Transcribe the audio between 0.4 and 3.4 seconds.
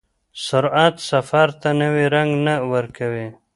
سرعت سفر ته نوی رنګ نه ورکوي.